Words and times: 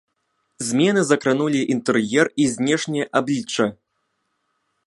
Змены 0.69 1.01
закранулі 1.09 1.61
інтэр'ер 1.75 2.25
і 2.45 2.49
знешняе 2.57 3.05
аблічча. 3.21 3.65